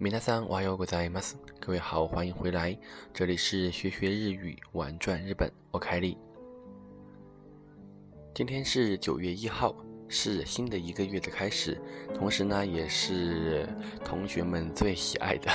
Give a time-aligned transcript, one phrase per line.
[0.00, 1.36] 皆さん、おはようございます。
[1.58, 2.78] 各位好，欢迎回来，
[3.14, 6.18] 这里是学学日语玩转日本，我凯里。
[8.34, 9.74] 今天是九月一号，
[10.08, 11.80] 是新的一个月的开始，
[12.14, 13.66] 同时呢，也是
[14.04, 15.50] 同学们最喜爱的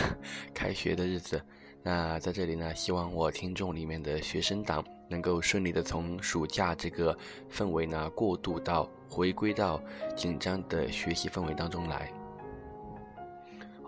[0.54, 1.40] 开学的日子。
[1.84, 7.16] 那在这里呢，希望我听众里面的学生党能够顺利的从暑假这个
[7.52, 9.82] 氛围呢，过渡到回归到
[10.16, 12.12] 紧张的学习氛围当中来。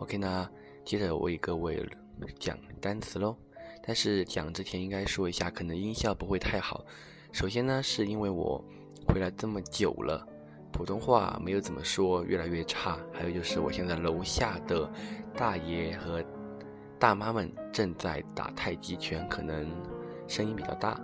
[0.00, 0.48] OK 那，
[0.84, 1.84] 接着为各位
[2.38, 3.36] 讲单词喽。
[3.82, 6.84] 但是讲之前应该说一下，可能音效不会太好。
[7.32, 8.62] 首先呢，是因为我
[9.08, 10.24] 回来这么久了，
[10.70, 12.96] 普通话没有怎么说，越来越差。
[13.12, 14.88] 还有就是我现在楼下的
[15.36, 16.24] 大爷和
[16.96, 19.68] 大妈们正在打太极拳，可能
[20.28, 21.00] 声音比较大。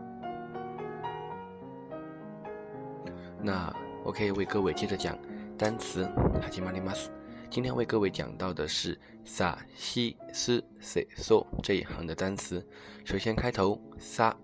[3.42, 5.18] 那 OK，为各位接着讲
[5.58, 6.04] 单词，
[6.40, 7.10] 哈基玛里马斯。
[7.53, 12.65] 今天为各位讲到的是萨西斯塞索这一行的单词。
[13.03, 14.35] 首先开头萨，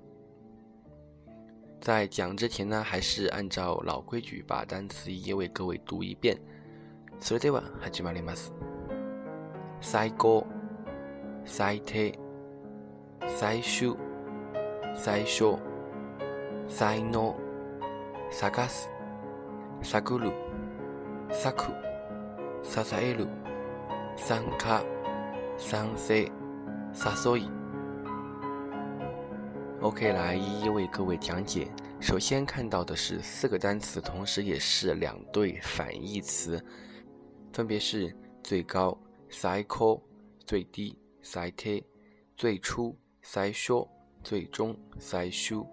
[1.80, 6.38] 在讲之前呢，还是按照老规矩把单词一一为各位读一遍。
[7.20, 8.52] それでは始まります。
[9.80, 10.44] 最高、
[11.46, 12.14] 最低、
[13.38, 13.96] 最終、
[14.96, 15.60] 最小、
[16.68, 17.34] 才能、
[18.32, 18.90] 探す、
[19.84, 20.34] 探る、
[21.32, 21.89] 咲く。
[22.64, 23.28] 支える、
[24.18, 24.84] 参加、
[25.58, 26.30] 賛成、
[26.94, 27.50] 誘い。
[29.82, 31.68] OK，来一一为各位讲解。
[32.02, 36.64] 首先看到的是四个单词，同时也是两对反义词，
[37.54, 38.98] 分别是最高
[39.30, 40.02] （cycle）、
[40.46, 41.84] 最低 （cyte）、
[42.36, 43.88] 最初 （cycle）、
[44.24, 45.68] 最终 （cycle）。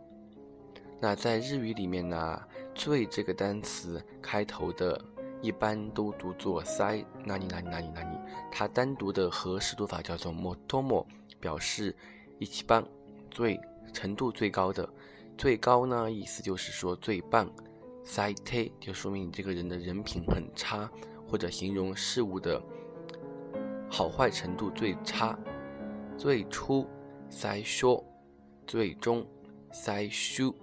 [1.00, 5.02] 那在日语里面呢，“最”这个单词开头的。
[5.41, 8.17] 一般都读作塞，那里那里那里那里，
[8.51, 11.05] 它单独的合适读法叫做 motomo，
[11.39, 11.95] 表示
[12.39, 12.87] 一起棒，
[13.29, 13.59] 最
[13.93, 14.87] 程度最高的，
[15.37, 17.49] 最高呢意思就是说最棒，
[18.03, 20.89] 塞 te 就说明你这个人的人品很差，
[21.27, 22.61] 或者形容事物的
[23.89, 25.37] 好坏程度最差，
[26.17, 26.87] 最初
[27.29, 28.03] 塞说，
[28.65, 29.25] 最终
[29.71, 30.53] 塞修。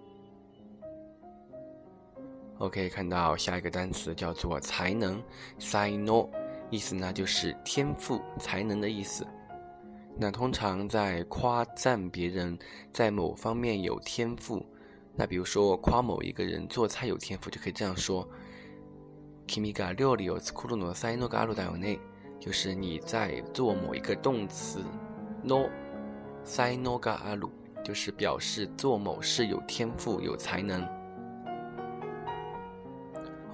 [2.58, 5.20] OK，看到下一个单词叫做才能
[5.58, 6.28] ，sai no，
[6.70, 9.26] 意思呢就是天赋、才能的意思。
[10.16, 12.56] 那通常在夸赞别人
[12.92, 14.64] 在某方面有天赋，
[15.16, 18.26] 那比如说夸某一个人做菜有天赋，就可以这样说
[19.48, 21.98] ：kimi ga ryori o tsukuru no sai no ga aru da yo ne，
[22.38, 24.78] 就是你在做某一个动词
[25.42, 25.68] ，no
[26.44, 27.50] sai no ga ru，
[27.82, 30.88] 就是表示做某事有天赋、有才能。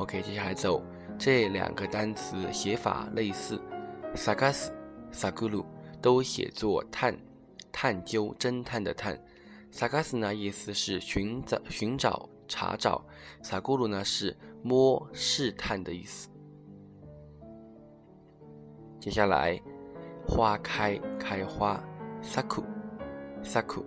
[0.01, 0.83] OK，接下来走
[1.19, 3.61] 这两个单词写法类似
[4.15, 4.71] ，sagas、
[5.13, 5.63] saguru
[6.01, 7.15] 都写作探、
[7.71, 9.23] 探究、侦探的探。
[9.71, 13.05] sagas 呢意思是寻找、寻找、查找
[13.43, 16.31] ；saguru 呢是摸、试探的意思。
[18.99, 19.61] 接下来
[20.27, 21.79] 花开、开花
[22.23, 22.65] ，saku、
[23.45, 23.85] saku。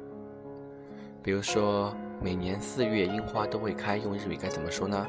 [1.23, 1.91] 比如说
[2.21, 5.07] 每年四月樱花都会开，用日语该怎么说呢？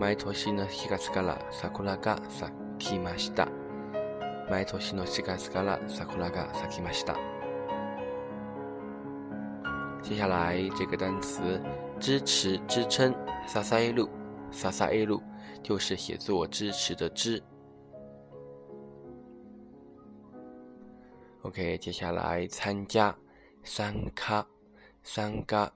[0.00, 3.48] 毎年の4月から桜が咲きました。
[4.50, 7.16] 毎年の4月から桜が咲きました。
[10.02, 11.60] 接下来这个单词
[11.98, 13.12] 支持、支撑，
[13.48, 14.08] ササエル、
[14.52, 15.18] ササエル
[15.62, 17.42] 就是写作支持的支。
[21.42, 23.16] OK，接下来参加，
[23.64, 24.46] 参加、
[25.02, 25.72] 参加。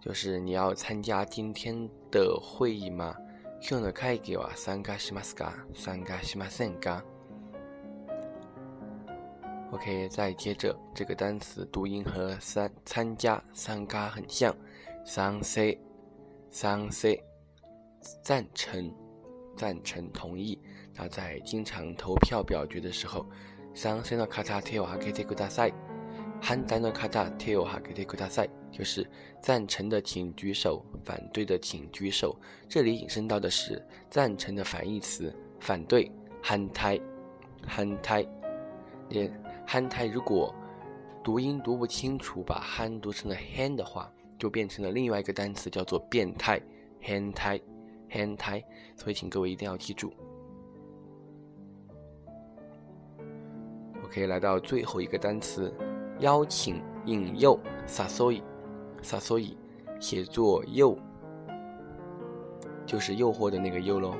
[0.00, 3.16] 就是你要参加今天的会议吗？
[3.60, 5.52] 今日の会議は参加しますか？
[5.74, 7.02] 参加しませんか？
[9.72, 14.54] OK，再接着这个单词读音和参参加参加很像，
[15.04, 15.76] 賛成
[16.50, 17.18] 賛成
[18.22, 18.94] 赞成
[19.56, 20.58] 赞成同意。
[20.94, 23.26] 那在经常投票表决的时候，
[23.74, 25.74] 賛成の方手を挙げてください。
[26.40, 28.50] 反対の方手を挙げてください。
[28.70, 29.08] 就是
[29.40, 32.36] 赞成的请举手，反对的请举手。
[32.68, 36.10] 这里引申到的是赞成的反义词，反对，
[36.42, 37.00] 憨胎，
[37.66, 38.26] 憨胎。
[39.08, 39.32] 连
[39.66, 40.54] 憨胎如果
[41.24, 46.60] 读音读不清楚，把憨读成了 han 的话，就变成了另外一个单词，叫做变态，
[47.02, 47.58] han 胎，
[48.10, 48.62] han 胎。
[48.94, 50.12] 所以请各位一定要记住。
[54.04, 55.72] OK，来到最后一个单词，
[56.21, 58.41] 邀请、引诱，sasoi。
[59.03, 59.57] 撒所以
[59.99, 60.95] 写作诱，
[62.85, 64.13] 就是诱惑的那个诱喽。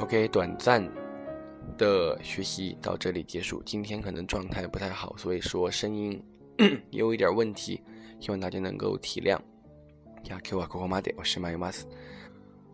[0.00, 0.84] OK，短暂
[1.78, 3.62] 的学习到这里结束。
[3.64, 6.20] 今天可能状态不太好，所以说声音
[6.90, 7.80] 有一点问题，
[8.18, 9.38] 希望大家能够体谅。
[10.28, 11.86] 呀，Q 啊，可可马的，我是马尤马斯。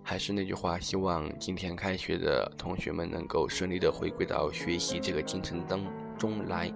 [0.08, 5.80] 还是那句话，希望今天开学的同学们能够顺利的回归到学习这个进程当
[6.18, 6.74] 中来。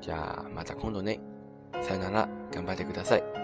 [0.00, 1.20] じゃあまた今度ね。
[1.82, 2.28] さよなら。
[2.52, 3.39] 頑張ってください。